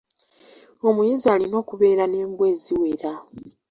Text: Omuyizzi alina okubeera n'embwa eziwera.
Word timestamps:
Omuyizzi 0.87 1.27
alina 1.33 1.55
okubeera 1.63 2.03
n'embwa 2.07 2.45
eziwera. 2.53 3.11